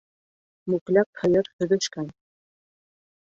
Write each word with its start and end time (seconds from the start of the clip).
Мүкләк 0.73 1.19
һыйыр 1.23 1.49
һөҙөшкән 1.59 2.09